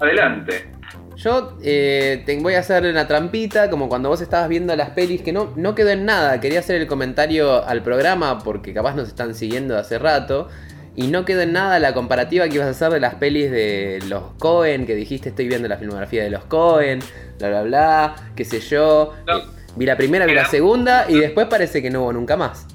[0.00, 0.68] Adelante.
[1.14, 5.22] Yo eh, te voy a hacer una trampita, como cuando vos estabas viendo las pelis,
[5.22, 6.40] que no, no quedó en nada.
[6.40, 10.48] Quería hacer el comentario al programa porque capaz nos están siguiendo hace rato.
[10.96, 13.98] Y no quedó en nada la comparativa que ibas a hacer de las pelis de
[14.08, 17.00] los Cohen, que dijiste estoy viendo la filmografía de los Cohen,
[17.38, 19.12] bla bla bla, qué sé yo.
[19.26, 19.36] No.
[19.38, 19.42] Eh,
[19.76, 22.66] vi la primera, vi la segunda y después parece que no hubo nunca más.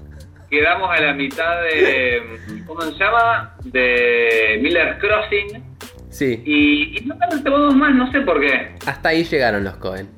[0.50, 2.22] Quedamos a la mitad de.
[2.66, 3.56] ¿Cómo se llama?
[3.64, 5.62] De Miller Crossing.
[6.08, 8.74] Sí, Y, y no tomamos mal, no sé por qué.
[8.86, 10.08] hasta ahí llegaron los Cohen.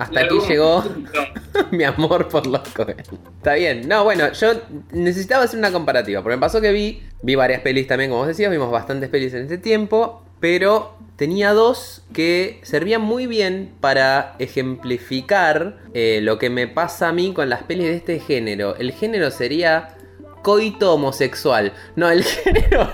[0.00, 0.82] Hasta aquí llegó
[1.70, 2.96] mi amor por los Cohen.
[3.36, 3.86] Está bien.
[3.86, 4.52] No, bueno, yo
[4.92, 6.22] necesitaba hacer una comparativa.
[6.22, 9.34] Porque me pasó que vi, vi varias pelis también, como vos decías, vimos bastantes pelis
[9.34, 10.22] en este tiempo.
[10.40, 17.12] Pero tenía dos que servían muy bien para ejemplificar eh, lo que me pasa a
[17.12, 18.76] mí con las pelis de este género.
[18.76, 19.96] El género sería
[20.42, 21.74] coito homosexual.
[21.94, 22.90] No, el género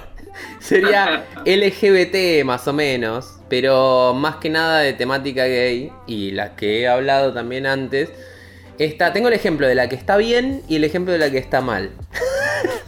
[0.58, 3.35] sería LGBT más o menos.
[3.48, 5.92] Pero más que nada de temática gay.
[6.06, 8.10] Y las que he hablado también antes.
[8.78, 11.38] Está, tengo el ejemplo de la que está bien y el ejemplo de la que
[11.38, 11.90] está mal.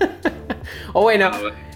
[0.93, 1.31] o bueno,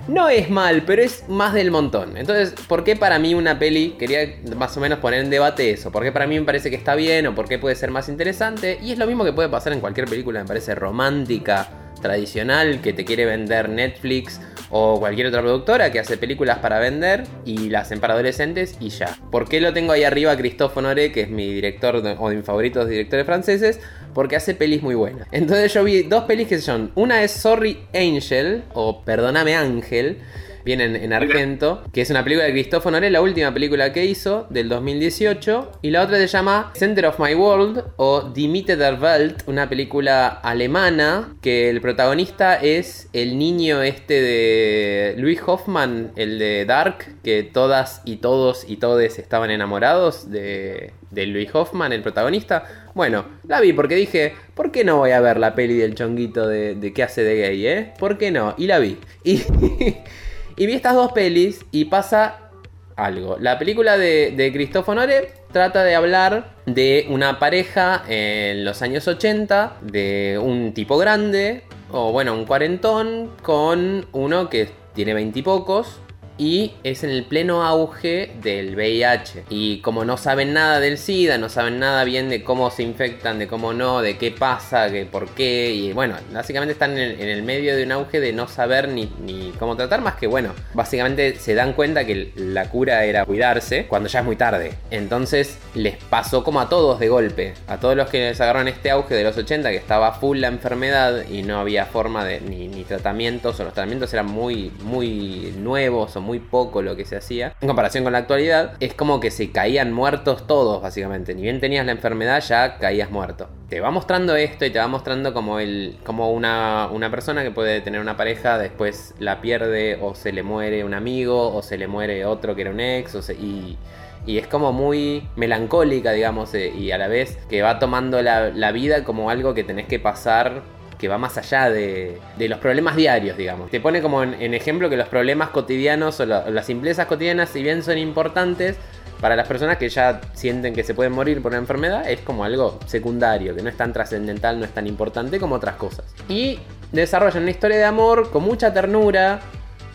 [0.08, 2.16] no es mal, pero es más del montón.
[2.16, 3.90] Entonces, ¿por qué para mí una peli?
[3.98, 5.92] Quería más o menos poner en debate eso.
[5.92, 8.08] ¿Por qué para mí me parece que está bien o por qué puede ser más
[8.08, 8.78] interesante?
[8.82, 11.68] Y es lo mismo que puede pasar en cualquier película, me parece romántica,
[12.00, 14.40] tradicional, que te quiere vender Netflix
[14.74, 18.88] o cualquier otra productora que hace películas para vender y las hacen para adolescentes y
[18.88, 19.16] ya.
[19.30, 22.30] ¿Por qué lo tengo ahí arriba a Christophe Honoré, que es mi director de- o
[22.30, 23.80] de mis favoritos directores franceses?
[24.14, 25.28] Porque hace pelis muy buenas.
[25.30, 30.18] Entonces yo vi dos pelis que son, una es Sorry Angel o Perdóname Ángel,
[30.64, 34.46] vienen en argento, que es una película de Christophe Honoré, la última película que hizo
[34.50, 38.98] del 2018, y la otra se llama Center of My World o Die Mitte der
[39.00, 46.38] Welt, una película alemana que el protagonista es el niño este de Louis Hoffman, el
[46.38, 52.02] de Dark, que todas y todos y todes estaban enamorados de, de Louis Hoffman, el
[52.02, 52.64] protagonista.
[52.94, 56.46] Bueno, la vi porque dije, ¿por qué no voy a ver la peli del chonguito
[56.46, 57.92] de, de que hace de gay, eh?
[57.98, 58.54] ¿Por qué no?
[58.58, 58.98] Y la vi.
[59.24, 59.42] Y,
[60.56, 62.50] y vi estas dos pelis y pasa
[62.96, 63.36] algo.
[63.40, 69.06] La película de, de Christophe Honoré trata de hablar de una pareja en los años
[69.06, 76.00] 80, de un tipo grande, o bueno, un cuarentón, con uno que tiene veintipocos.
[76.42, 79.44] Y es en el pleno auge del VIH.
[79.48, 83.38] Y como no saben nada del SIDA, no saben nada bien de cómo se infectan,
[83.38, 85.72] de cómo no, de qué pasa, de por qué.
[85.72, 88.88] Y bueno, básicamente están en el, en el medio de un auge de no saber
[88.88, 93.24] ni, ni cómo tratar, más que bueno, básicamente se dan cuenta que la cura era
[93.24, 94.74] cuidarse cuando ya es muy tarde.
[94.90, 97.54] Entonces les pasó como a todos de golpe.
[97.68, 100.48] A todos los que les agarraron este auge de los 80, que estaba full la
[100.48, 106.16] enfermedad y no había forma de ni, tratamientos, o los tratamientos eran muy, muy nuevos
[106.16, 107.54] o muy poco lo que se hacía.
[107.60, 111.34] En comparación con la actualidad, es como que se caían muertos todos, básicamente.
[111.34, 113.48] Ni bien tenías la enfermedad, ya caías muerto.
[113.68, 115.96] Te va mostrando esto y te va mostrando como el.
[116.04, 120.42] como una, una persona que puede tener una pareja, después la pierde, o se le
[120.42, 123.78] muere un amigo, o se le muere otro que era un ex, y.
[124.24, 128.50] Y es como muy melancólica, digamos, eh, y a la vez que va tomando la,
[128.50, 130.62] la vida como algo que tenés que pasar
[131.02, 133.72] que va más allá de, de los problemas diarios, digamos.
[133.72, 137.82] Te pone como en, ejemplo que los problemas cotidianos o las simplezas cotidianas, si bien
[137.82, 138.76] son importantes,
[139.20, 142.44] para las personas que ya sienten que se pueden morir por una enfermedad, es como
[142.44, 146.04] algo secundario, que no es tan trascendental, no es tan importante como otras cosas.
[146.28, 146.60] Y
[146.92, 149.40] desarrollan una historia de amor con mucha ternura,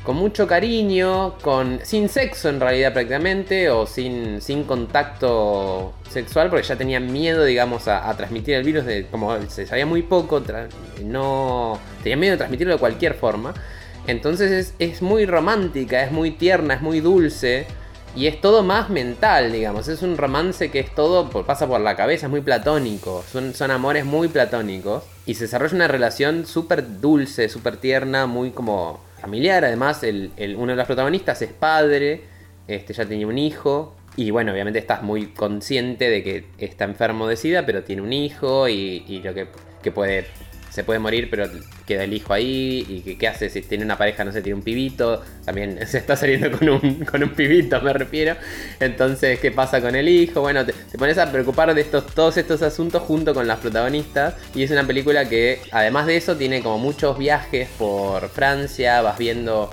[0.07, 6.65] con mucho cariño, con sin sexo en realidad prácticamente, o sin, sin contacto sexual, porque
[6.65, 10.41] ya tenían miedo, digamos, a, transmitir el virus, de, como se sabía muy poco,
[11.03, 13.53] no tenían miedo de transmitirlo de cualquier forma.
[14.07, 17.67] Entonces es, es muy romántica, es muy tierna, es muy dulce.
[18.15, 19.89] Y es todo más mental, digamos.
[19.89, 23.25] Es un romance que es todo, pasa por la cabeza, es muy platónico.
[23.29, 25.03] Son, son amores muy platónicos.
[25.25, 29.65] Y se desarrolla una relación súper dulce, súper tierna, muy como familiar.
[29.65, 32.21] Además, el, uno de los protagonistas es padre,
[32.67, 33.95] este, ya tenía un hijo.
[34.15, 38.13] Y bueno, obviamente estás muy consciente de que está enfermo de SIDA, pero tiene un
[38.13, 40.25] hijo y, lo que puede
[40.77, 41.49] se puede morir, pero
[41.87, 43.03] queda el hijo ahí.
[43.03, 45.23] ¿Y qué hace si tiene una pareja, no sé, tiene un pibito?
[45.43, 48.35] También se está saliendo con un, con un pibito, me refiero.
[48.79, 50.41] Entonces, ¿qué pasa con el hijo?
[50.41, 54.35] Bueno, te, te pones a preocupar de estos, todos estos asuntos junto con las protagonistas.
[54.53, 59.01] Y es una película que, además de eso, tiene como muchos viajes por Francia.
[59.01, 59.71] Vas viendo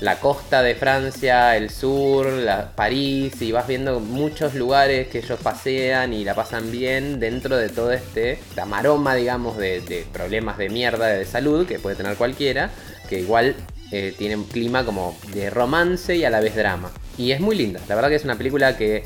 [0.00, 5.38] la costa de Francia, el sur, la, París, y vas viendo muchos lugares que ellos
[5.42, 10.68] pasean y la pasan bien dentro de todo este, la maroma, digamos, de, problemas de
[10.68, 12.70] mierda de salud que puede tener cualquiera,
[13.08, 13.56] que igual
[13.90, 16.90] eh, tiene un clima como de romance y a la vez drama.
[17.16, 19.04] Y es muy linda, la verdad que es una película que,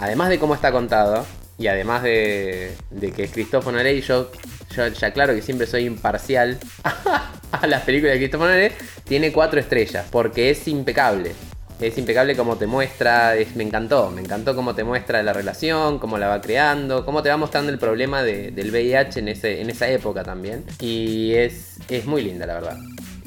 [0.00, 1.24] además de cómo está contado,
[1.56, 4.30] y además de, de que es yo,
[4.76, 6.58] yo ya claro que siempre soy imparcial
[7.52, 8.72] a las películas de Cristófono Noé,
[9.04, 11.32] tiene cuatro estrellas, porque es impecable.
[11.80, 15.98] Es impecable como te muestra, es, me encantó, me encantó cómo te muestra la relación,
[15.98, 19.60] cómo la va creando, cómo te va mostrando el problema de- del VIH en, ese,
[19.60, 20.64] en esa época también.
[20.80, 22.78] Y es, es muy linda, la verdad.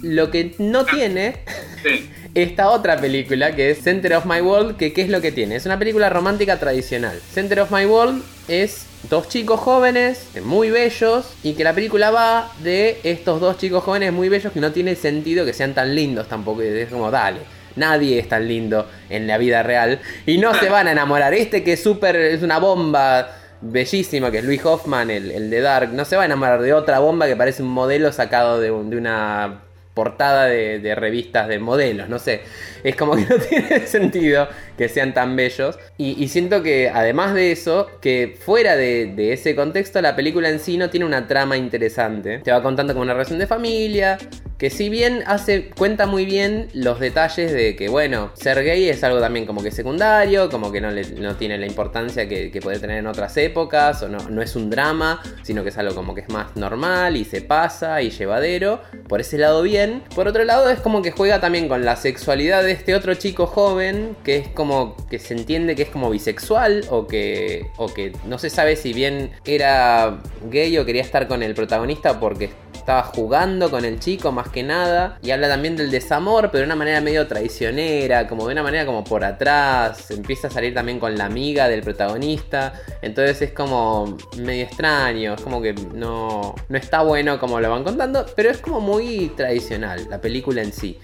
[0.02, 1.36] Lo que no tiene
[1.84, 2.10] Sí.
[2.36, 5.58] esta otra película que es Center of My World, que ¿qué es lo que tiene?
[5.58, 7.20] Es una película romántica tradicional.
[7.34, 12.52] Center of My World es dos chicos jóvenes, muy bellos, y que la película va
[12.60, 16.28] de estos dos chicos jóvenes muy bellos que no tiene sentido que sean tan lindos
[16.28, 16.62] tampoco.
[16.62, 17.40] Es como, dale.
[17.76, 21.34] Nadie es tan lindo en la vida real y no se van a enamorar.
[21.36, 25.62] Este que es súper, es una bomba bellísima, que es Louis Hoffman, el, el de
[25.62, 28.72] Dark, no se va a enamorar de otra bomba que parece un modelo sacado de,
[28.72, 29.62] un- de una
[29.94, 32.42] portada de, de revistas de modelos, no sé.
[32.88, 34.48] Es como que no tiene sentido
[34.78, 35.78] que sean tan bellos.
[35.98, 40.78] Y, siento que además de eso, que fuera de, ese contexto, la película en sí
[40.78, 42.40] no tiene una trama interesante.
[42.40, 44.18] Te va contando como una relación de familia.
[44.58, 49.04] Que si bien hace, cuenta muy bien los detalles de que, bueno, ser gay es
[49.04, 52.60] algo también como que secundario, como que no, le- no tiene la importancia que, que
[52.60, 55.94] puede tener en otras épocas, o no, no es un drama, sino que es algo
[55.94, 58.82] como que es más normal y se pasa y llevadero.
[59.08, 60.02] Por ese lado bien.
[60.16, 63.48] Por otro lado es como que juega también con la sexualidad de este otro chico
[63.48, 68.14] joven, que es como que se entiende que es como bisexual, o que, o que
[68.26, 73.04] no se sabe si bien era gay o quería estar con el protagonista porque estaba
[73.04, 75.20] jugando con el chico más que nada.
[75.22, 78.86] Y habla también del desamor, pero de una manera medio traicionera, como de una manera
[78.86, 80.10] como por atrás.
[80.12, 82.74] Empieza a salir también con la amiga del protagonista.
[83.02, 87.84] Entonces es como medio extraño, es como que no, no está bueno como lo van
[87.84, 90.98] contando, pero es como muy tradicional la película en sí.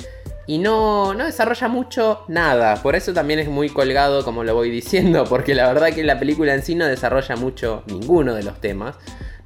[0.46, 2.76] Y no, no desarrolla mucho nada.
[2.82, 5.24] Por eso también es muy colgado, como lo voy diciendo.
[5.30, 8.96] Porque la verdad que la película en sí no desarrolla mucho ninguno de los temas.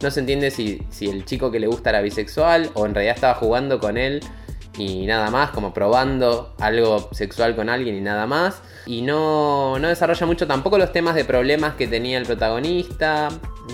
[0.01, 3.15] No se entiende si, si el chico que le gusta era bisexual o en realidad
[3.15, 4.21] estaba jugando con él
[4.77, 8.61] y nada más, como probando algo sexual con alguien y nada más.
[8.85, 13.29] Y no, no desarrolla mucho tampoco los temas de problemas que tenía el protagonista,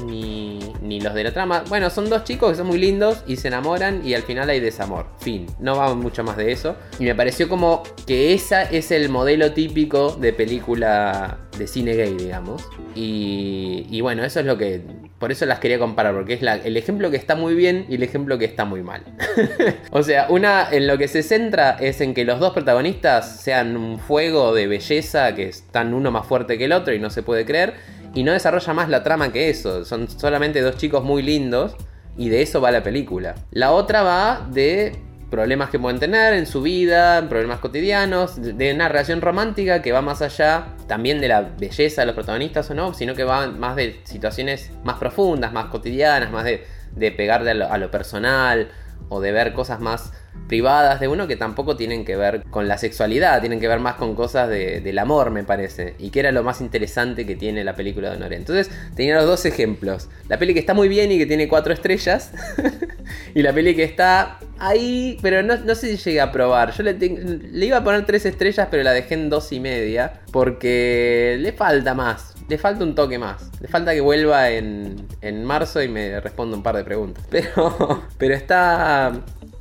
[0.06, 1.64] ni, ni los de la trama.
[1.68, 4.60] Bueno, son dos chicos que son muy lindos y se enamoran y al final hay
[4.60, 5.08] desamor.
[5.20, 6.76] Fin, no va mucho más de eso.
[7.00, 12.16] Y me pareció como que esa es el modelo típico de película de cine gay,
[12.16, 12.64] digamos.
[12.96, 15.03] Y, y bueno, eso es lo que...
[15.24, 18.04] Por eso las quería comparar, porque es el ejemplo que está muy bien y el
[18.04, 19.04] ejemplo que está muy mal.
[19.92, 23.78] o sea, una en lo que se centra es en que los dos protagonistas sean
[23.78, 27.24] un fuego de belleza, que están uno más fuerte que el otro y no se
[27.24, 27.75] puede creer.
[28.14, 29.86] Y no desarrolla más la trama que eso.
[29.86, 31.78] Son solamente dos chicos muy lindos.
[32.18, 33.36] Y de eso va la película.
[33.52, 34.92] La otra va de
[35.34, 40.04] problemas que pueden tener en su vida, problemas cotidianos, de- una relación romántica que va
[40.04, 43.76] más allá también de la belleza de los protagonistas o no, sino que va más
[43.76, 48.70] de situaciones más profundas, más cotidianas, más de, de pegarle a lo, a lo personal
[49.10, 50.14] o de ver cosas más
[50.48, 53.96] privadas de uno que tampoco tienen que ver con la sexualidad, tienen que ver más
[53.96, 55.96] con cosas de- del amor, me parece.
[56.00, 58.36] Y que era lo más interesante que tiene la película de Honoré.
[58.36, 60.10] Entonces, tenía los dos ejemplos.
[60.28, 62.32] La peli que está muy bien y que tiene cuatro estrellas.
[63.36, 66.72] y la peli que está ahí, pero no, no sé si llegué a probar.
[66.74, 70.22] Yo le, le iba a poner tres estrellas, pero la dejé en dos y media.
[70.32, 72.34] Porque le falta más.
[72.50, 73.50] Le falta un toque más.
[73.62, 77.24] Le falta que vuelva en, en marzo y me responda un par de preguntas.
[77.32, 79.13] Pero, pero está,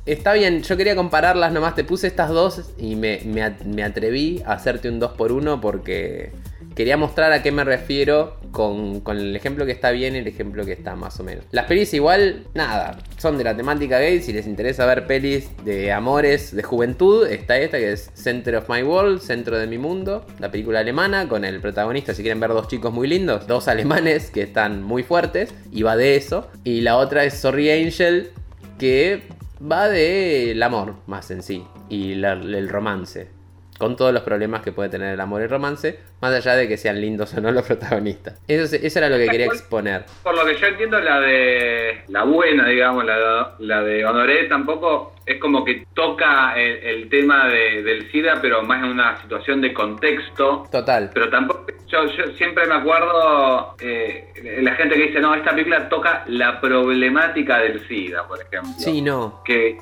[0.05, 0.61] está bien.
[0.63, 1.75] Yo quería compararlas nomás.
[1.75, 5.31] Te puse estas dos y me, me at- me atreví a hacerte un 2 por
[5.31, 6.31] 1 porque
[6.75, 10.27] quería mostrar a qué me refiero con, con el ejemplo que está bien y el
[10.27, 11.45] ejemplo que está más o menos.
[11.51, 14.21] Las pelis igual, nada, son de la temática gay.
[14.21, 18.69] Si les interesa ver pelis de amores, de juventud, está esta que es Center of
[18.69, 22.49] My World, Centro de mi Mundo, la película alemana con el protagonista, si quieren ver
[22.51, 26.47] dos chicos muy lindos, dos alemanes que están muy fuertes, y va de eso.
[26.63, 28.31] Y la otra es Sorry Angel,
[28.79, 29.21] que
[29.69, 33.29] va del amor más en sí, y la- el romance
[33.77, 36.67] con todos los problemas que puede tener el amor y el romance, más allá de
[36.67, 38.39] que sean lindos o no los protagonistas.
[38.47, 40.05] Eso, es- eso era lo que quería exponer.
[40.23, 44.43] Por lo que yo entiendo, la de la buena, digamos, la de, la de Honoré
[44.47, 49.21] tampoco es como que toca el, el tema de- del SIDA, pero más en una
[49.21, 50.67] situación de contexto.
[50.71, 51.09] Total.
[51.13, 55.89] Pero tampoco, yo, yo siempre me acuerdo eh, la gente que dice, no, esta película
[55.89, 58.71] toca la problemática del SIDA, por ejemplo.
[58.77, 59.41] Sí, no.
[59.45, 59.77] que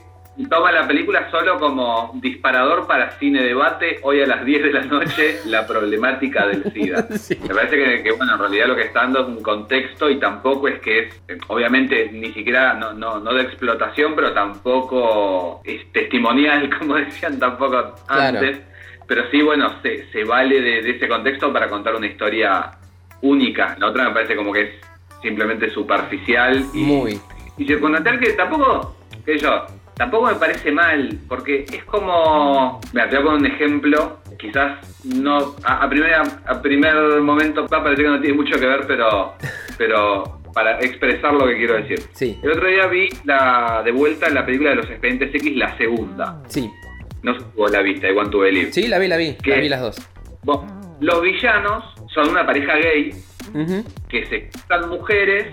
[0.50, 4.82] toma la película solo como disparador para cine debate hoy a las 10 de la
[4.84, 7.08] noche la problemática del SIDA.
[7.18, 7.38] Sí.
[7.42, 10.20] Me parece que, que, bueno, en realidad lo que está dando es un contexto y
[10.20, 11.14] tampoco es que es,
[11.48, 17.96] obviamente, ni siquiera, no, no, no de explotación, pero tampoco es testimonial, como decían tampoco
[18.08, 18.40] Claro.
[18.40, 18.62] antes.
[19.08, 22.72] Pero sí, bueno, se, se vale de, de ese contexto para contar una historia
[23.22, 23.76] única.
[23.80, 24.70] La otra me parece como que es
[25.22, 27.20] simplemente superficial y, Muy.
[27.58, 28.96] y circunstancial que tampoco,
[29.26, 33.56] que yo, tampoco me parece mal, porque es como, mira, te voy a poner un
[33.56, 38.36] ejemplo, quizás no, a, a primera, a primer momento va a parecer que no tiene
[38.36, 39.36] mucho que ver, pero,
[39.78, 42.02] pero para expresar lo que quiero decir.
[42.14, 45.76] Sí, El otro día vi la, de vuelta la película de los expedientes X, la
[45.78, 46.42] segunda.
[46.48, 46.70] sí.
[47.24, 48.74] No sé si vos la viste, I Want to Believe.
[48.74, 49.36] Sí, la vi, la vi.
[49.44, 49.52] ¿Qué?
[49.52, 50.10] La vi las dos.
[50.42, 53.14] Bueno, los villanos son una pareja gay
[54.10, 55.46] que se casan mujeres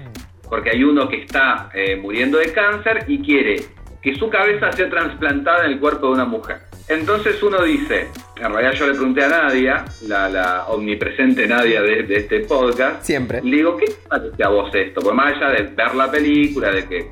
[0.49, 3.57] porque hay uno que está eh, muriendo de cáncer y quiere
[4.03, 6.59] que su cabeza sea trasplantada en el cuerpo de una mujer.
[6.89, 12.05] Entonces uno dice, en realidad yo le pregunté a Nadia, la, la omnipresente Nadia de,
[12.05, 13.43] de este podcast, Siempre.
[13.43, 15.01] le digo, ¿qué te parece a vos esto?
[15.03, 17.11] Pues más allá de ver la película, de que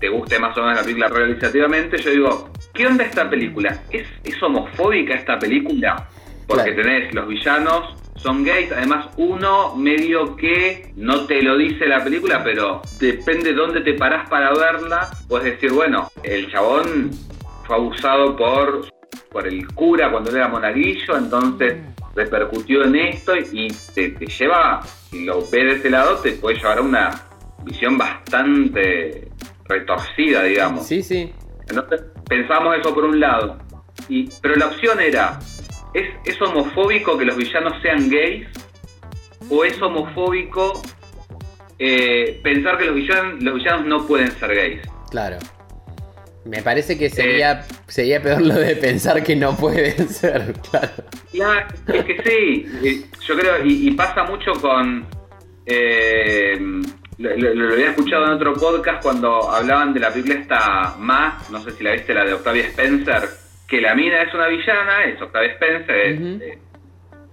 [0.00, 3.82] te guste más o menos la película realizativamente, yo digo, ¿qué onda esta película?
[3.90, 6.08] ¿Es, es homofóbica esta película?
[6.46, 6.82] Porque Claro.
[6.82, 12.42] tenés los villanos, son gays, además uno medio que no te lo dice la película,
[12.42, 17.10] pero depende dónde te parás para verla, puedes decir, bueno, el chabón
[17.66, 18.88] fue abusado por,
[19.30, 21.76] por el cura cuando él era monaguillo, entonces
[22.14, 26.56] repercutió en esto y te, te lleva, si lo ves de ese lado, te puede
[26.56, 27.10] llevar a una
[27.64, 29.28] visión bastante
[29.64, 30.86] retorcida, digamos.
[30.86, 31.32] Sí, sí.
[31.68, 33.58] Entonces pensamos eso por un lado.
[34.08, 35.38] Y, pero la opción era,
[35.94, 38.46] ¿es, ¿es homofóbico que los villanos sean gays?
[39.50, 40.82] ¿O es homofóbico
[41.78, 44.80] eh, pensar que los villanos, los villanos no pueden ser gays?
[45.10, 45.38] Claro.
[46.44, 50.90] Me parece que sería, sería peor lo de pensar que no pueden ser, claro.
[51.32, 55.06] Ya, es que sí, eh, yo creo, y, y pasa mucho con...
[55.66, 56.56] eh,
[57.18, 61.50] lo, lo- lo había escuchado en otro podcast cuando hablaban de la película esta más,
[61.50, 63.28] no sé si la viste, la de Octavia Spencer,
[63.68, 66.26] que la mina es una villana, es Octavia Spencer, es Ujú.
[66.42, 66.58] eh,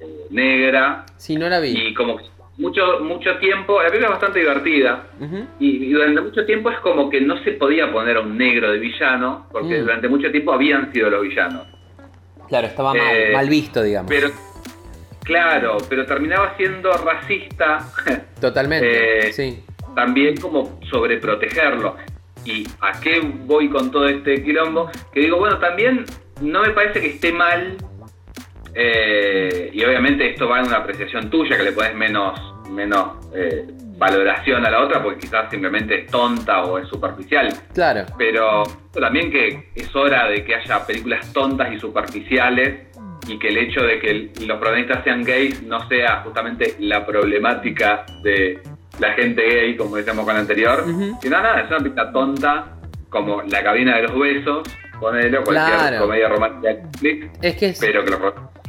[0.01, 1.69] eh, negra, Sí, no la vi.
[1.69, 2.19] y como
[2.57, 5.07] mucho mucho tiempo, la película es bastante divertida,
[5.59, 8.79] y durante mucho tiempo es como que no se podía poner a un negro de
[8.79, 9.81] villano, porque Mm.
[9.81, 11.67] durante mucho tiempo habían sido los villanos.
[12.47, 14.09] Claro, estaba mal, Eh, mal visto, digamos.
[14.09, 14.29] Pero,
[15.23, 17.79] claro, pero terminaba siendo racista
[18.41, 19.63] Totalmente, eh, sí.
[19.95, 21.95] también como sobreprotegerlo.
[22.45, 24.91] ¿Y a qué voy con todo este quilombo?
[25.11, 26.05] Que digo, bueno, también
[26.41, 27.77] no me parece que esté mal,
[28.73, 32.39] eh, y obviamente esto va en una apreciación tuya, que le pones menos,
[32.69, 33.65] menos eh,
[33.97, 37.47] valoración a la otra, porque quizás simplemente es tonta o es superficial.
[37.73, 38.05] Claro.
[38.17, 38.63] Pero
[38.93, 42.87] también que es hora de que haya películas tontas y superficiales
[43.27, 48.05] y que el hecho de que los protagonistas sean gays no sea justamente la problemática
[48.21, 48.59] de
[48.99, 50.83] la gente gay, como decíamos con la anterior,
[51.21, 52.71] sino nada, es una película tonta
[53.09, 54.67] como La cabina de los besos,
[54.99, 55.99] ponele, cualquier Claro.
[55.99, 56.89] comedia romántica
[57.41, 58.11] Es que es, pero que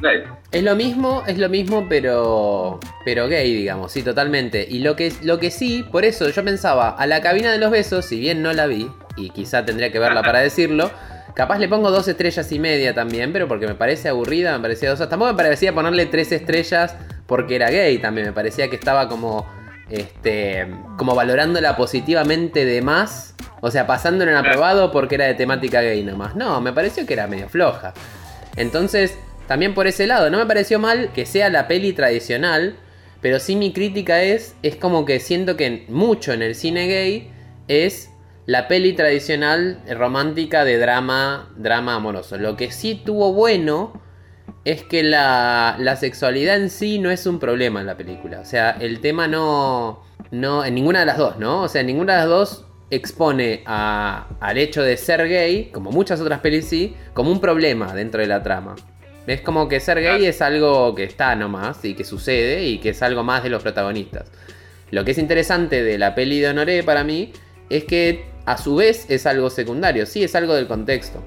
[0.01, 0.25] gays.
[0.53, 4.67] es lo mismo, es lo mismo, pero pero gay, digamos, sí, totalmente.
[4.69, 7.71] Y lo que lo que sí, por eso yo pensaba, a la cabina de los
[7.71, 10.91] besos, si bien no la vi, y quizá tendría que verla para decirlo,
[11.35, 14.91] capaz le pongo dos estrellas y media también, pero porque me parece aburrida, me parecía
[14.91, 14.99] dos.
[15.09, 19.47] Tampoco me parecía ponerle tres estrellas porque era gay también, me parecía que estaba como.
[19.89, 20.67] Este.
[20.97, 23.35] como valorándola positivamente de más.
[23.61, 26.37] O sea, pasándolo en aprobado porque era de temática gay nomás.
[26.37, 27.95] No, me pareció que era medio floja.
[28.57, 29.17] Entonces,
[29.47, 32.77] también por ese lado, no me pareció mal que sea la peli tradicional,
[33.21, 37.31] pero sí mi crítica es, es como que siento que mucho en el cine gay
[37.69, 38.11] es
[38.47, 42.39] la peli tradicional romántica de drama, drama amoroso.
[42.39, 44.01] Lo que sí tuvo bueno
[44.65, 48.41] es que la, la sexualidad en sí no es un problema en la película.
[48.41, 51.63] O sea, el tema no, no, en ninguna de las dos, ¿no?
[51.63, 56.21] O sea, en ninguna de las dos expone al hecho de ser gay, como muchas
[56.21, 58.77] otras pelis sí, como un problema dentro de la trama.
[59.27, 62.91] Es como que ser gay es algo que está nomás y que sucede y que
[62.91, 64.31] es algo más de los protagonistas.
[64.93, 67.33] Lo que es interesante de la peli de Honoré para mí
[67.69, 71.25] es que a su vez es algo secundario, sí, es algo del contexto.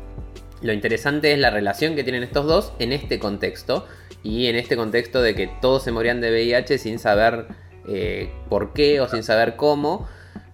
[0.62, 3.88] Lo interesante es la relación que tienen estos dos en este contexto
[4.24, 7.48] y en este contexto de que todos se morían de VIH sin saber
[7.88, 10.08] eh, por qué o sin saber cómo.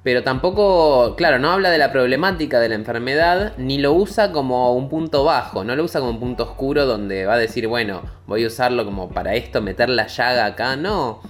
[0.04, 4.76] Pero tampoco, claro, no habla de la problemática de la enfermedad ni lo usa como
[4.76, 8.04] un punto bajo, no lo usa como un punto oscuro donde va a decir, bueno,
[8.28, 10.76] voy a usarlo como para esto, meter la llaga acá.
[10.76, 11.22] No,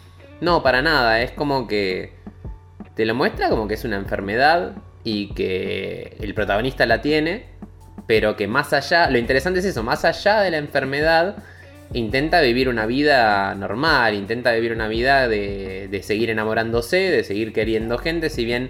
[0.41, 2.15] no, para nada, es como que
[2.95, 4.73] te lo muestra como que es una enfermedad
[5.05, 7.45] y que el protagonista la tiene
[8.07, 11.37] pero que más allá, lo interesante es eso, más allá de la enfermedad,
[11.93, 17.53] intenta vivir una vida normal, intenta vivir una vida de, de seguir enamorándose, de seguir
[17.53, 18.69] queriendo gente, si bien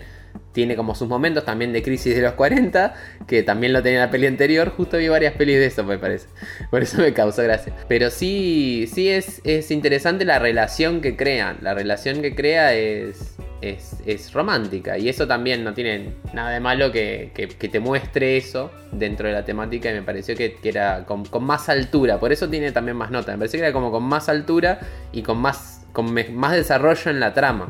[0.51, 2.93] tiene como sus momentos también de crisis de los 40,
[3.27, 5.97] que también lo tenía en la peli anterior, justo vi varias pelis de eso me
[5.97, 6.27] parece,
[6.71, 7.73] por eso me causó gracia.
[7.87, 13.35] Pero sí, sí es, es interesante la relación que crean, la relación que crea es,
[13.61, 14.97] es, es romántica.
[14.97, 19.27] Y eso también no tiene nada de malo que, que, que te muestre eso dentro
[19.27, 22.49] de la temática y me pareció que, que era con, con, más altura, por eso
[22.49, 24.79] tiene también más nota, me pareció que era como con más altura
[25.11, 27.67] y con más, con más desarrollo en la trama.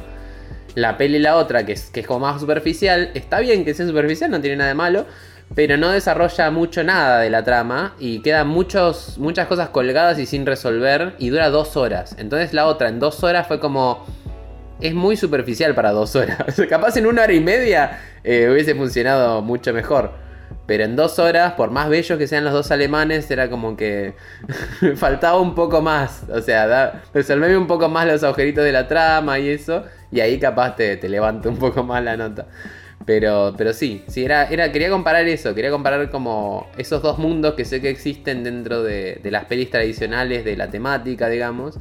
[0.76, 4.42] La peli la otra, que es, como más superficial, está bien que sea superficial, no
[4.42, 5.06] tiene nada de malo,
[5.54, 10.26] pero no desarrolla mucho nada de la trama y quedan muchos, muchas cosas colgadas y
[10.26, 12.16] sin resolver y dura dos horas.
[12.20, 14.06] Entonces la otra en dos horas fue como...
[14.82, 16.38] Es muy superficial para dos horas.
[16.70, 20.26] Capaz en una hora y media eh, hubiese funcionado mucho mejor.
[20.66, 24.16] Pero en dos horas, por más bellos que sean los dos alemanes, era como que
[24.96, 26.24] faltaba un poco más.
[26.30, 29.84] O sea, da, resolverme un poco más los agujeritos de la trama y eso.
[30.16, 32.48] Y ahí capaz te, te levanta un poco más la nota.
[33.06, 37.54] Pero, pero sí, sí era, era, quería comparar eso, quería comparar como esos dos mundos
[37.56, 41.78] que sé que existen dentro de, de las pelis tradicionales, de la temática, digamos.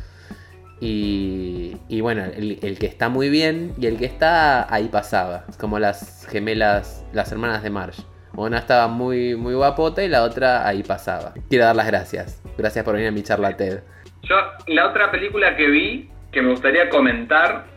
[0.80, 5.44] Y, y bueno, el, que está muy bien y el que está ahí pasaba.
[5.60, 8.00] Como las gemelas, las hermanas de Marsh.
[8.34, 11.34] Una estaba muy, muy guapota y la otra ahí pasaba.
[11.48, 12.42] Quiero dar las gracias.
[12.58, 13.78] Gracias por venir a mi charla TED.
[14.24, 14.34] Yo,
[14.66, 17.73] la otra película que vi, que me gustaría comentar,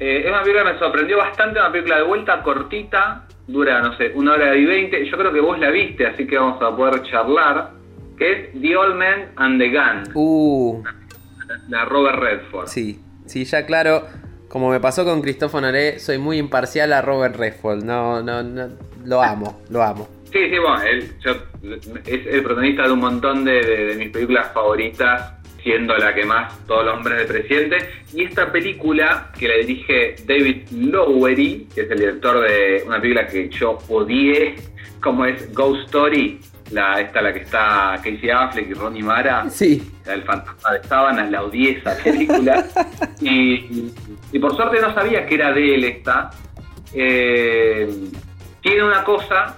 [0.00, 3.96] eh, es una película que me sorprendió bastante, una película de vuelta cortita, dura, no
[3.96, 5.04] sé, una hora y veinte.
[5.06, 7.72] Yo creo que vos la viste, así que vamos a poder charlar.
[8.16, 10.02] Que es The Old Man and the Gun.
[10.14, 10.82] Uh.
[11.68, 12.66] La Robert Redford.
[12.66, 14.06] Sí, sí, ya claro.
[14.48, 17.84] Como me pasó con Cristóforo Noré, soy muy imparcial a Robert Redford.
[17.84, 18.68] No, no, no.
[19.04, 20.08] Lo amo, lo amo.
[20.32, 21.32] Sí, sí, bueno, él yo,
[22.06, 26.24] es el protagonista de un montón de, de, de, mis películas favoritas, siendo la que
[26.24, 27.78] más todos los hombres de presidente.
[28.12, 33.26] Y esta película, que la dirige David Lowery, que es el director de una película
[33.26, 34.56] que yo odié,
[35.00, 39.82] como es Ghost Story, la, esta la que está Casey Affleck y Ronnie Mara, sí.
[40.06, 42.66] la del fantasma de sábanas, la odié esa película.
[43.20, 43.92] y,
[44.32, 46.30] y, por suerte no sabía que era de él esta.
[46.92, 47.88] Eh,
[48.62, 49.56] tiene una cosa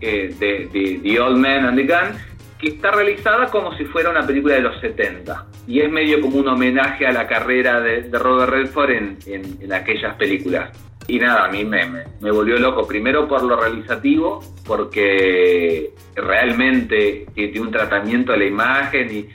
[0.00, 2.31] eh, de, de, The Old Man and the Gun
[2.62, 6.38] que está realizada como si fuera una película de los 70 y es medio como
[6.38, 10.70] un homenaje a la carrera de, de Robert Redford en, en, aquellas películas.
[11.08, 17.72] Y nada, a mí me, volvió loco, primero por lo realizativo, porque realmente tiene un
[17.72, 19.28] tratamiento de la imagen y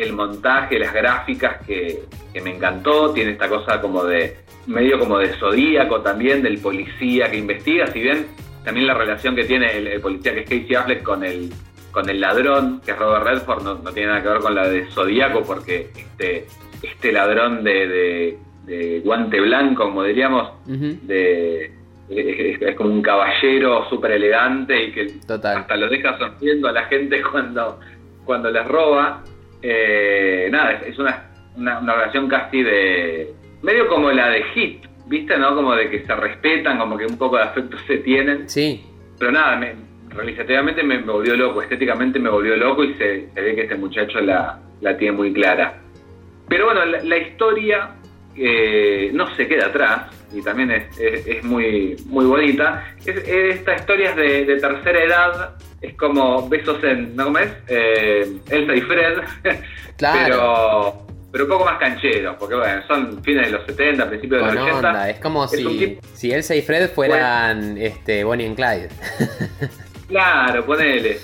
[0.00, 4.36] el montaje, las gráficas que, que me encantó, tiene esta cosa como de
[4.68, 8.28] medio como de zodíaco también, del policía que investiga, si bien
[8.62, 11.50] también la relación que tiene el, policía que es Casey Affleck con el,
[11.98, 14.68] con el ladrón, que es Robert Redford, no, no tiene nada que ver con la
[14.68, 16.46] de Zodíaco, porque este,
[16.80, 21.00] este ladrón de, de, de, guante blanco, como diríamos, uh -huh.
[21.00, 21.64] de,
[22.08, 25.56] es, es, como un caballero súper elegante y que Total.
[25.56, 27.80] hasta lo deja sonriendo a la gente cuando,
[28.24, 29.24] cuando les roba.
[29.60, 33.34] Eh, nada, es una, una, una relación casi de...
[33.60, 35.36] medio como la de Hit, ¿viste?
[35.36, 35.56] ¿No?
[35.56, 38.48] Como de que se respetan, como que un poco de afecto se tienen.
[38.48, 38.84] Sí.
[39.18, 39.74] Pero nada, me,
[40.08, 43.76] realizativamente me, me, volvió loco, estéticamente me volvió loco y se, se ve que este
[43.76, 45.80] muchacho la, la, tiene muy clara.
[46.48, 47.90] Pero bueno, la, la historia
[48.36, 52.94] eh, no se queda atrás y también es, es, es muy, muy bonita.
[53.04, 57.50] Es, esta historia es de, de, tercera edad, es como besos en, ¿no cómo es?
[57.66, 59.18] Eh, Elsa y Fred,
[59.96, 60.24] claro.
[60.24, 64.54] pero pero un poco más cancheros, porque bueno, son fines de los 70, principios de
[64.54, 64.76] los 80.
[64.76, 65.10] Onda.
[65.10, 67.80] Es como es si, si Elsa y Fred fueran bueno.
[67.80, 68.88] este, Bonnie and Clyde.
[70.08, 71.18] claro, ponele.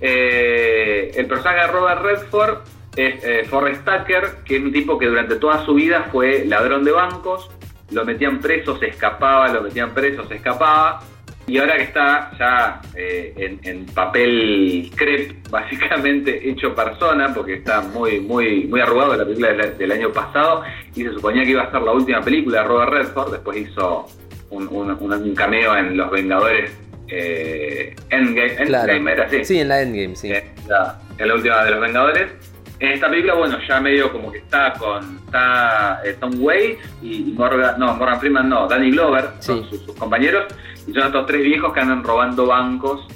[0.00, 2.58] Eh, el personaje de Robert Redford
[2.96, 6.84] es eh, Forrest Tucker, que es un tipo que durante toda su vida fue ladrón
[6.84, 7.50] de bancos,
[7.90, 11.00] lo metían preso, se escapaba, lo metían preso, se escapaba,
[11.46, 18.20] y ahora que está ya eh, en, papel crepe, básicamente hecho persona, porque está muy
[18.20, 20.62] muy muy arrugado de la película del, año pasado,
[20.94, 24.06] y se suponía que iba a ser la última película de Robert Redford, después hizo
[24.50, 26.70] un cameo en Los Vengadores
[27.08, 28.92] eh, Endgame, claro.
[28.92, 29.44] Endgame, ¿era así?
[29.44, 30.32] Sí, en la Endgame, sí.
[30.32, 32.32] En la, en la última de Los Vengadores.
[32.78, 37.32] En esta película, bueno, ya medio como que está con está, eh, Tom Waits y
[37.34, 39.46] Morgan, no, Morgan Freeman no, Danny Glover, sí.
[39.46, 40.44] son sus, sus, compañeros,
[40.86, 43.06] y son estos tres viejos que andan robando bancos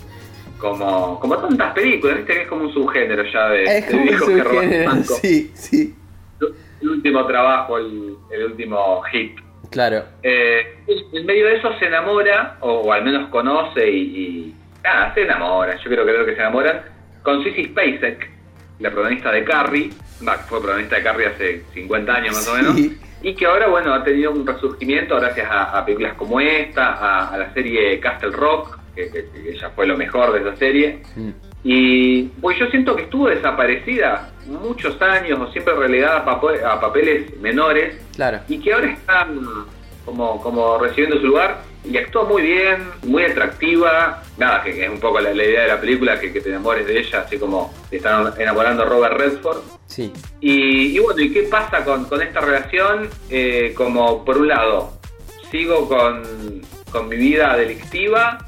[0.61, 4.45] como, como tantas películas, viste que es como un subgénero ya de, de viejos que
[4.45, 5.19] roban bancos.
[5.23, 5.95] Sí, sí.
[6.81, 9.39] El último trabajo, el, el último hit.
[9.71, 10.05] Claro.
[10.23, 10.79] Eh,
[11.13, 15.23] en medio de eso se enamora, o, o al menos conoce y, y, Ah, se
[15.23, 16.81] enamoran, yo creo, creo que se enamoran.
[17.23, 18.31] Con Sissy Spacek,
[18.79, 19.91] la protagonista de Carrie,
[20.27, 22.79] va, fue protagonista de Carrie hace 50 años más o menos,
[23.23, 27.29] y que ahora, bueno, ha tenido un resurgimiento gracias a, a películas como esta, a,
[27.29, 31.03] a la serie Castle Rock, que, que- que ya fue lo mejor de esa serie.
[31.15, 31.31] Mm.
[31.63, 37.39] Y pues yo siento que estuvo desaparecida muchos años o siempre relegada a, a papeles
[37.41, 38.41] menores Claro.
[38.49, 39.27] y que ahora está
[40.05, 44.23] como, como recibiendo su lugar y actúa muy bien, muy atractiva.
[44.39, 46.49] Nada, que, que es un poco la, la idea de la película, que, que te
[46.51, 49.59] enamores de ella, así como te están enamorando Robert Redford.
[49.87, 50.13] Sí.
[50.41, 53.09] Y, y bueno, ¿y qué pasa con, con esta relación?
[53.31, 54.93] Eh, como por un lado,
[55.51, 56.23] sigo con,
[56.91, 58.39] con mi vida delictiva,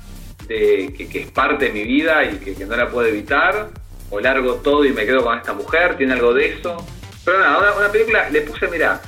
[0.49, 3.71] de, que, que es parte de mi vida y que, que no la puedo evitar,
[4.11, 6.77] o largo todo y me quedo con esta mujer, tiene algo de eso.
[7.25, 9.01] Pero nada, una, una película, le puse, mira,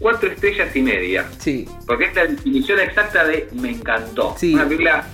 [0.00, 1.68] cuatro estrellas y media, Sí.
[1.86, 4.34] porque es la definición exacta de me encantó.
[4.38, 4.54] Sí.
[4.54, 5.06] Una película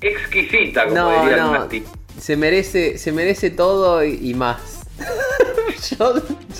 [0.00, 1.68] exquisita, como No, diría no.
[2.20, 4.85] Se merece, se merece todo y, y más.
[5.98, 6.14] Yo,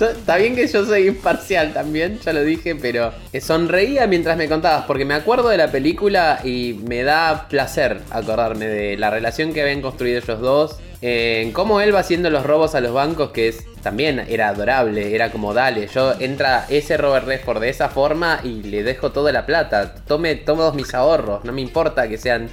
[0.09, 4.85] está bien que yo soy imparcial también, ya lo dije, pero sonreía mientras me contabas,
[4.85, 9.61] porque me acuerdo de la película y me da placer acordarme de la relación que
[9.61, 10.79] habían construido ellos dos.
[10.99, 15.13] En cómo él va haciendo los robos a los bancos, que es también era adorable,
[15.13, 19.31] era como dale, yo entra ese Robert Redford de esa forma y le dejo toda
[19.31, 22.49] la plata, tome todos mis ahorros, no me importa que sean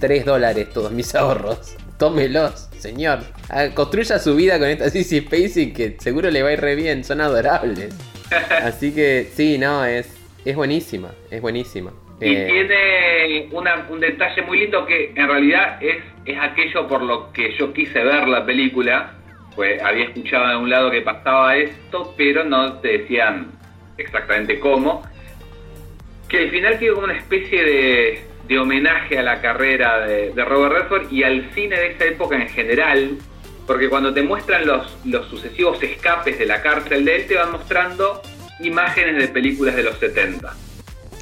[0.00, 1.76] 3 dólares todos mis ahorros.
[1.98, 3.20] Tómelos, señor.
[3.48, 6.74] Ah, Construya su vida con esta CC Spacey que seguro le va a ir re
[6.74, 7.94] bien, son adorables.
[8.62, 10.08] Así que sí, no, es,
[10.44, 11.92] es buenísima, es buenísima.
[12.20, 17.02] Y Eh, tiene una- un detalle muy lindo que en realidad es, es aquello por
[17.02, 19.12] lo que yo quise ver la película.
[19.54, 23.46] Pues había escuchado en algún lado que pasaba esto, pero no te decían
[23.96, 25.02] exactamente cómo.
[26.28, 30.44] Que al final quedó como una especie de, de homenaje a la carrera de, de
[30.44, 33.18] Robert Redford y al cine de esa época en general.
[33.66, 37.50] Porque cuando te muestran los, los sucesivos escapes de la cárcel de él, te van
[37.52, 38.22] mostrando
[38.60, 40.54] imágenes de películas de los 70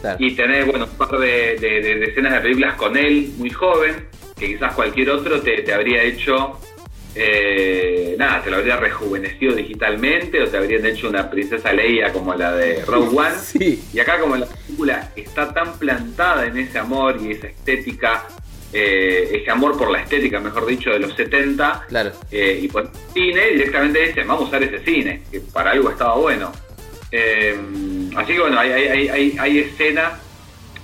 [0.00, 0.16] claro.
[0.20, 3.50] y tener bueno un par de, de- de- de escenas de películas con él muy
[3.50, 4.06] joven
[4.38, 6.60] que quizás cualquier otro te, te habría hecho
[7.16, 12.34] eh, nada te lo habría rejuvenecido digitalmente o te habrían hecho una princesa Leia como
[12.34, 14.46] la de Rogue One Sí, y acá como la
[14.84, 18.24] película está tan plantada en ese amor y esa estética
[18.72, 22.10] eh, ese amor por la estética mejor dicho de los 70 claro.
[22.30, 26.16] eh, y por cine directamente dicen vamos a usar ese cine que para algo estaba
[26.16, 26.50] bueno.
[27.12, 27.56] Eh,
[28.16, 30.20] así que bueno hay, hay, hay, hay- hay escenas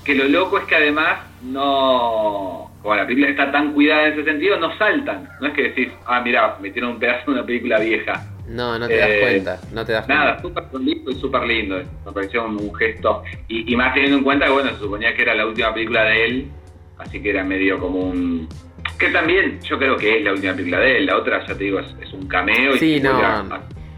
[0.05, 4.25] que lo loco es que además no como la película está tan cuidada en ese
[4.25, 5.29] sentido no saltan.
[5.41, 8.89] No es que decís ah mira metieron un pedazo de una película vieja No, no
[8.89, 10.63] te das Eh, cuenta, no te das Nada, cuenta.
[10.63, 11.77] súper lindo y súper lindo.
[12.05, 13.23] Me pareció un, gesto.
[13.49, 16.03] Y, y más teniendo en cuenta que, bueno, se suponía que era la última película
[16.05, 16.51] de él,
[16.99, 18.49] así que era medio como un.
[18.99, 21.07] Que también yo creo que es la última película de él.
[21.07, 22.77] La otra, ya te digo, es, es un cameo.
[22.77, 23.11] Sí, y no.
[23.11, 23.43] a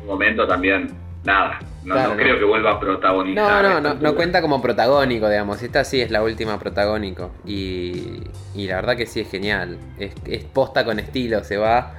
[0.02, 0.90] un momento también,
[1.24, 1.58] nada.
[1.84, 2.22] No, Claro, no no.
[2.22, 3.62] creo que vuelva a No, protagonizar.
[3.64, 4.12] no, no, no película.
[4.14, 5.60] cuenta como protagónico, digamos.
[5.62, 7.32] Esta sí es la última protagónico.
[7.44, 8.20] Y,
[8.54, 9.78] y la verdad que sí es genial.
[9.98, 11.94] Es, es posta con estilo, se va.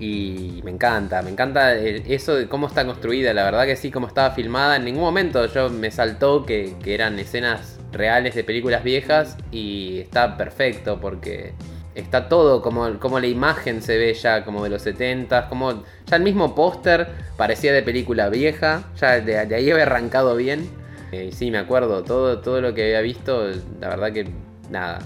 [0.00, 3.34] Y me encanta, me encanta el- eso de cómo está construida.
[3.34, 4.76] La verdad que sí, cómo estaba filmada.
[4.76, 9.36] En ningún momento yo me saltó que, que eran escenas reales de películas viejas.
[9.50, 11.52] Y está perfecto porque
[11.94, 16.16] está todo como, como la imagen se ve ya como de los 70 como ya
[16.16, 20.68] el mismo póster parecía de película vieja ya de, ahí había arrancado bien
[21.10, 23.48] Eh, sí me acuerdo todo todo lo que había visto
[23.80, 24.28] la verdad que
[24.70, 25.00] nada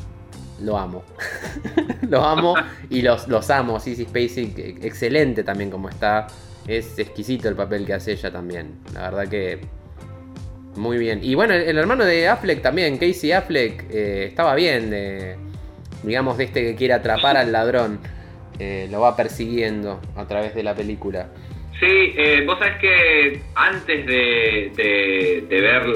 [0.63, 1.05] lo amo.
[2.09, 2.55] Lo amo
[2.91, 3.81] y los, los amo.
[3.81, 6.27] Sissy Spacey que- excelente también como está.
[6.67, 8.75] Es exquisito el papel que hace ella también.
[8.93, 9.61] La verdad que
[10.77, 11.21] muy bien.
[11.23, 15.37] Y bueno el, el hermano de Affleck también Casey Affleck eh, estaba bien de
[16.03, 18.01] digamos, de este que quiere atrapar al ladrón.
[18.59, 21.29] Eh, lo va persiguiendo a través de la película.
[21.81, 25.87] Sí, eh, vos sabés que antes de, de- de ver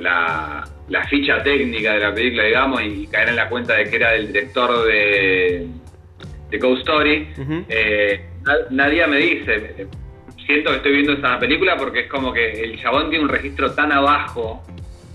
[0.00, 3.96] la, la ficha técnica de la película, digamos, y caer en la cuenta de que
[3.96, 5.66] era del director de,
[6.50, 7.64] de Ghost Story, Ujú.
[7.68, 9.86] eh, na- Nadia me dice,
[10.44, 13.72] siento que estoy viendo esa película porque es como que el chabón tiene un registro
[13.72, 14.62] tan abajo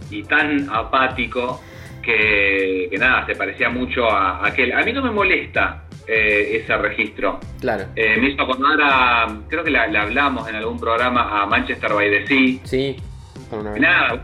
[0.10, 1.62] y tan apático
[2.02, 4.72] que, que nada, se parecía mucho a, a aquel.
[4.74, 7.40] A mí no me molesta eh, ese registro.
[7.60, 7.86] Claro.
[7.96, 11.92] Eh, me hizo acordar a, creo que la, la hablamos en algún programa, a Manchester
[11.94, 12.60] by the Sea.
[12.64, 12.96] Sí.
[13.80, 14.24] Nada,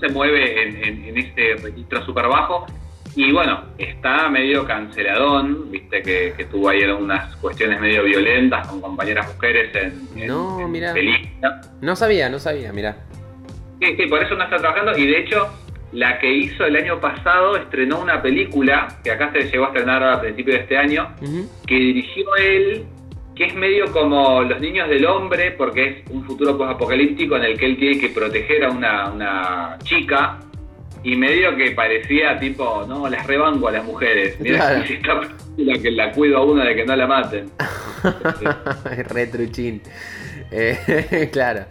[0.00, 2.66] se mueve en, en, en este registro súper bajo.
[3.16, 8.80] Y bueno, está medio canceladón, viste que, que tuvo ahí algunas cuestiones medio violentas con
[8.80, 11.70] compañeras mujeres en, No, en películas.
[11.80, 12.96] No sabía, no sabía, mirá.
[13.80, 15.48] Sí, sí, por eso no está trabajando y de hecho
[15.92, 20.02] la que hizo el año pasado estrenó una película, que acá se llegó a estrenar
[20.04, 21.08] a principios de este año,
[21.66, 22.84] que dirigió él,
[23.40, 27.58] que es medio como Los Niños del Hombre, porque es un futuro apocalíptico en el
[27.58, 30.40] que él tiene que proteger a una, una chica,
[31.02, 34.38] y medio que parecía tipo, no, las rebanco a las mujeres.
[34.40, 34.84] Mira, Claro.
[34.86, 35.20] si esta
[35.56, 37.50] película que la cuido a una de que no la maten.
[39.08, 39.80] Retruchín.
[40.52, 41.64] Eh, claro.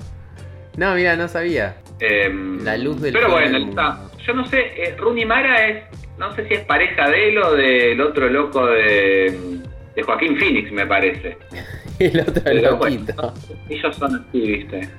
[0.76, 1.78] No, mira, no sabía.
[2.00, 4.10] Em, La luz del Pero bueno, del está.
[4.26, 5.84] yo no sé, eh, Rooney Mara es,
[6.18, 9.59] no sé si es pareja de él o del otro loco de,
[10.00, 11.38] de Joaquín Phoenix, me parece.
[12.00, 13.34] El otro Pero bueno, loquito.
[13.70, 14.90] ellos son así, viste.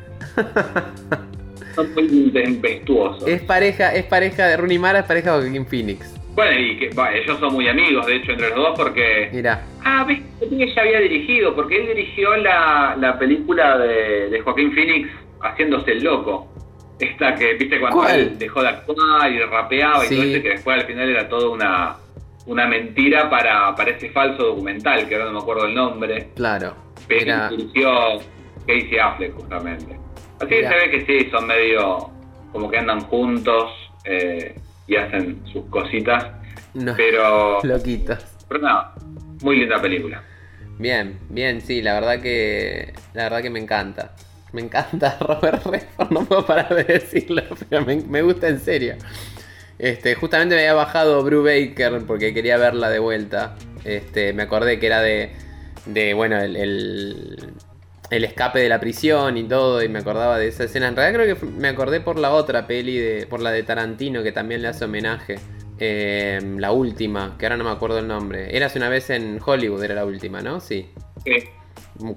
[1.75, 3.27] son muy tempestuosos.
[3.29, 6.15] Es pareja, es pareja de Rooney Mara, es pareja de Joaquin Phoenix.
[6.35, 9.31] Bueno, y que ellos son muy amigos, de hecho, entre los dos, porque...
[9.33, 9.63] Mira.
[9.85, 14.73] Ah, ves, que ya había dirigido, porque él dirigió la, la película de, de Joaquín
[14.73, 15.09] Phoenix
[15.43, 16.47] haciéndose el loco.
[16.99, 18.21] Esta que, viste, cuando ¿Cuál?
[18.21, 20.15] él dejó de actuar y rapeaba Sí.
[20.15, 21.97] y todo eso, que después al final era toda una,
[22.47, 26.29] una mentira para, para ese falso documental, que ahora no me acuerdo el nombre.
[26.35, 26.75] Claro.
[27.07, 27.91] Pero Era, dirigió
[28.67, 29.99] Casey Affleck, justamente.
[30.41, 32.11] Así que se ve que sí, son medio
[32.53, 33.71] como que andan juntos
[34.05, 34.55] eh,
[34.87, 36.27] y hacen sus cositas.
[36.75, 38.25] no, Pero, loquitos.
[38.49, 38.95] pero nada,
[39.43, 40.23] muy linda película.
[40.79, 42.95] Bien, bien, sí, la verdad que.
[43.13, 44.15] La verdad que me encanta.
[44.53, 48.95] Me encanta Robert Redford, no puedo parar de decirlo, pero me, me gusta en serio.
[49.81, 53.57] Este, justamente me había bajado Brew Baker porque quería verla de vuelta.
[53.85, 55.31] Este, me acordé que era de.
[55.87, 57.55] de bueno, el, el,
[58.11, 60.89] el escape de la prisión y todo, y me acordaba de esa escena.
[60.89, 64.23] En realidad creo que me acordé por la otra peli, de, por la de Tarantino,
[64.23, 65.39] que también le hace homenaje.
[65.79, 68.55] Eh, la última, que ahora no me acuerdo el nombre.
[68.55, 70.61] Eras una vez en Hollywood, era la última, ¿no?
[70.61, 70.91] Sí.
[71.25, 71.49] Eh,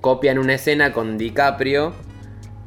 [0.01, 1.93] Copian una escena con DiCaprio,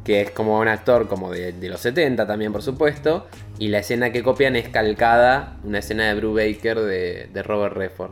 [0.04, 3.26] que es como un actor como de, de los 70 también, por supuesto.
[3.58, 7.74] Y la escena que copian es calcada, una escena de Brew Baker de, de Robert
[7.76, 8.10] Redford.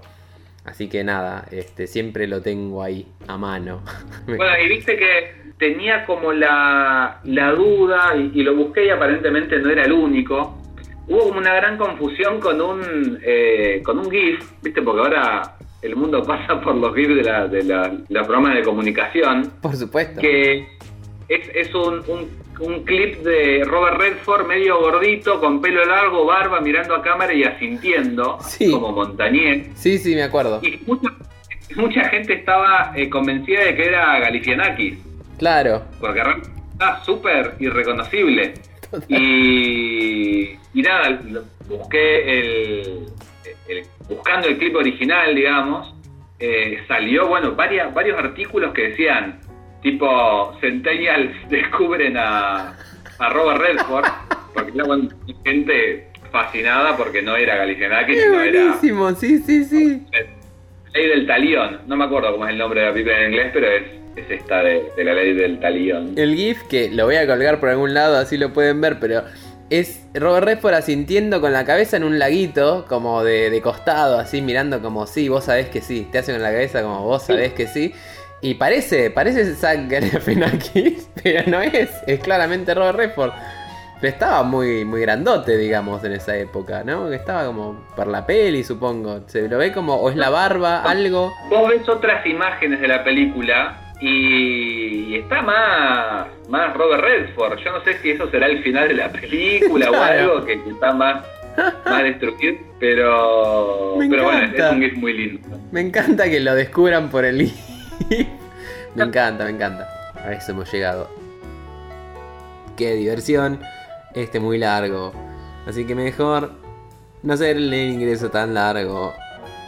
[0.64, 3.82] Así que nada, este, siempre lo tengo ahí, a mano.
[4.26, 9.58] Bueno, y viste que tenía como la, la duda, y, y lo busqué y aparentemente
[9.58, 10.58] no era el único.
[11.06, 15.94] Hubo como una gran confusión con un, eh, con un GIF, viste, porque ahora el
[15.96, 20.18] mundo pasa por los GIFs de, la, de la- los programas de comunicación, por supuesto.
[20.22, 20.66] que
[21.28, 22.30] es, es un, un,
[22.60, 27.44] un clip de Robert Redford medio gordito, con pelo largo, barba, mirando a cámara y
[27.44, 28.70] asintiendo, Sí.
[28.70, 29.68] como montañés.
[29.74, 30.60] Sí, sí, me acuerdo.
[30.62, 31.08] Y mucha,
[31.76, 34.98] mucha gente estaba eh, convencida de que era Galifianakis,
[35.38, 35.82] Claro.
[36.00, 38.54] porque realmente está súper irreconocible.
[39.08, 41.18] Y, y nada,
[41.68, 43.06] busqué el,
[43.68, 45.94] el- buscando el clip original, digamos,
[46.38, 49.40] eh, salió, bueno, varias, varios artículos que decían,
[49.84, 52.74] tipo, Centennials descubren a,
[53.18, 54.06] a Robert Redford,
[54.52, 55.08] porque era bueno,
[55.44, 60.02] gente fascinada porque no era Galifianakis, Es sino era buenísimo, sí, sí, sí.
[60.92, 61.80] Ley del Talión.
[61.86, 63.82] No me acuerdo cómo es el nombre de la película en inglés, pero es,
[64.16, 66.14] es esta de, de la Ley del Talión.
[66.16, 69.22] El GIF que lo voy a colgar por algún lado, así lo pueden ver, pero
[69.70, 74.40] es Robert Redford asintiendo con la cabeza en un laguito, como de, de costado, así
[74.40, 77.52] mirando como sí, vos sabés que sí, te hace con la cabeza como vos sabés
[77.52, 77.92] que sí.
[78.40, 83.32] Y parece, parece Zack Galifianakis, pero no es, es claramente Robert Redford.
[84.00, 87.10] Pero estaba muy, muy grandote, digamos, en esa época, ¿no?
[87.10, 89.22] Estaba como por la peli, supongo.
[89.28, 91.32] Se lo ve como, o es la barba, algo.
[91.48, 97.58] Vos ves otras imágenes de la película y, está más, más Robert Redford.
[97.64, 100.92] Yo no sé si eso será el final de la película o algo que, está
[100.92, 101.24] más,
[101.86, 105.48] más destruido, pero, Me pero bueno, es, un GIF muy lindo.
[105.72, 107.50] Me encanta que lo descubran por el.
[108.94, 109.88] Me encanta, me encanta.
[110.14, 111.08] A eso hemos llegado.
[112.76, 113.60] Qué diversión.
[114.14, 115.12] Este muy largo.
[115.66, 116.52] Así que mejor
[117.22, 119.12] no hacerle el ingreso tan largo.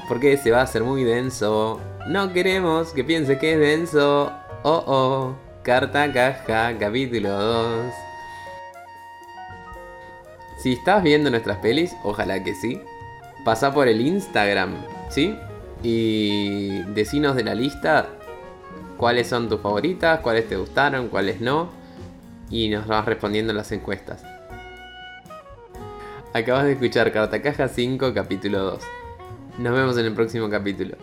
[0.09, 1.81] Porque se va a hacer muy denso.
[2.09, 4.33] No queremos que piense que es denso.
[4.63, 5.37] Oh oh.
[5.63, 7.93] Carta caja, capítulo 2.
[10.63, 12.81] Si estás viendo nuestras pelis, ojalá que sí.
[13.45, 14.77] Pasa por el Instagram,
[15.09, 15.37] ¿sí?
[15.83, 18.16] Y decinos de la lista
[18.97, 21.71] cuáles son tus favoritas, cuáles te gustaron, cuáles no.
[22.51, 24.25] Y nos vas respondiendo en las encuestas.
[26.33, 28.83] Acabas de escuchar Carta Caja 5, capítulo 2.
[29.59, 30.97] Nos vemos en el próximo capítulo.